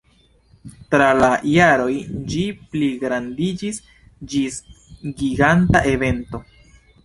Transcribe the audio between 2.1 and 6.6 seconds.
ĝi pligrandiĝis ĝis giganta evento.